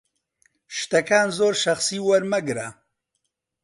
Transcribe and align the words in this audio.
شتەکان 0.77 1.27
زۆر 1.37 1.53
شەخسی 1.63 1.99
وەرمەگرە. 2.07 2.67